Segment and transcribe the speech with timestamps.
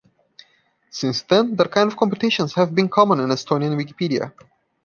[0.89, 4.33] Since then that kind of competitions have been common in Estonian Wikipedia.